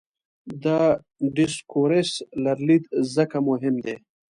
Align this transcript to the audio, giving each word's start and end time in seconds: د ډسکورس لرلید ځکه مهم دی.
د 0.63 0.65
ډسکورس 1.35 2.09
لرلید 2.43 2.83
ځکه 3.15 3.37
مهم 3.49 3.75
دی. 3.85 3.95